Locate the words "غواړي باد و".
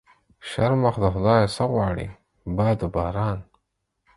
1.71-2.87